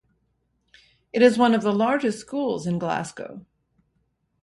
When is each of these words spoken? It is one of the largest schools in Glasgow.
It 1.13 1.21
is 1.21 1.37
one 1.37 1.53
of 1.53 1.61
the 1.61 1.71
largest 1.71 2.17
schools 2.17 2.65
in 2.65 2.79
Glasgow. 2.79 3.45